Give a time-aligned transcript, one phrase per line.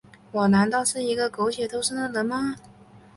[0.31, 2.55] 我难道是一个苟且偷生的人吗？